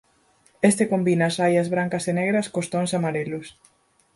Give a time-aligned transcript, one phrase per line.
[0.69, 3.47] Este combina as raias brancas e negras cos tons amarelos.